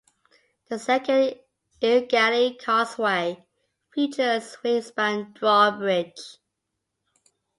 [0.69, 1.35] The second
[1.83, 3.45] Eau Gallie Causeway
[3.93, 6.37] featured a swing span drawbridge.